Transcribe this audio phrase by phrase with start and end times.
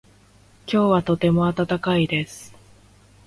[0.65, 2.55] 今日はとても暖かいです。